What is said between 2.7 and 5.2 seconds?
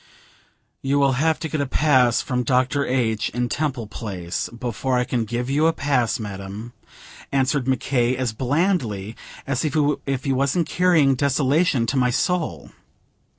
H., in Temple Place, before I